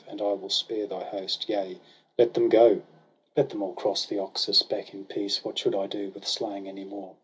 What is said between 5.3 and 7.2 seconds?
What should I do with slaying any more?